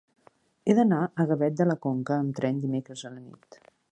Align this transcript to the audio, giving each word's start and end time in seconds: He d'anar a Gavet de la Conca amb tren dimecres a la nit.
He 0.71 0.75
d'anar 0.79 1.01
a 1.07 1.25
Gavet 1.33 1.59
de 1.59 1.69
la 1.69 1.77
Conca 1.85 2.17
amb 2.17 2.35
tren 2.41 2.65
dimecres 2.65 3.07
a 3.11 3.15
la 3.15 3.23
nit. 3.29 3.63